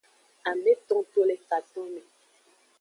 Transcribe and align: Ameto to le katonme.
Ameto 0.51 0.97
to 1.13 1.21
le 1.31 1.35
katonme. 1.51 2.03